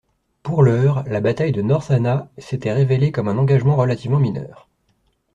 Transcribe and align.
Pour 0.41 0.63
l'heure, 0.63 1.03
la 1.05 1.21
bataille 1.21 1.51
de 1.51 1.61
North 1.61 1.91
Anna 1.91 2.27
s'était 2.39 2.73
révélée 2.73 3.11
comme 3.11 3.27
un 3.27 3.37
engagement 3.37 3.75
relativement 3.75 4.17
mineur. 4.17 4.67